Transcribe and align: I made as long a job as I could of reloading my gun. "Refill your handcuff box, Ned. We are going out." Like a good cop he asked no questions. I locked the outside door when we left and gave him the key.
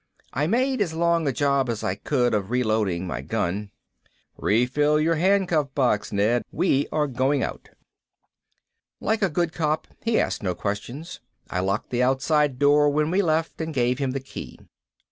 I 0.33 0.47
made 0.47 0.81
as 0.81 0.95
long 0.95 1.27
a 1.27 1.31
job 1.31 1.69
as 1.69 1.83
I 1.83 1.93
could 1.93 2.33
of 2.33 2.49
reloading 2.49 3.05
my 3.05 3.21
gun. 3.21 3.69
"Refill 4.35 4.99
your 4.99 5.13
handcuff 5.13 5.75
box, 5.75 6.11
Ned. 6.11 6.41
We 6.51 6.87
are 6.91 7.05
going 7.05 7.43
out." 7.43 7.69
Like 8.99 9.21
a 9.21 9.29
good 9.29 9.53
cop 9.53 9.85
he 10.03 10.19
asked 10.19 10.41
no 10.41 10.55
questions. 10.55 11.19
I 11.51 11.59
locked 11.59 11.91
the 11.91 12.01
outside 12.01 12.57
door 12.57 12.89
when 12.89 13.11
we 13.11 13.21
left 13.21 13.61
and 13.61 13.75
gave 13.75 13.99
him 13.99 14.09
the 14.09 14.19
key. 14.19 14.57